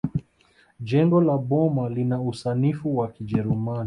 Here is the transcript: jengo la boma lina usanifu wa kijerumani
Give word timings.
jengo 0.79 1.21
la 1.21 1.37
boma 1.37 1.89
lina 1.89 2.21
usanifu 2.21 2.97
wa 2.97 3.07
kijerumani 3.07 3.79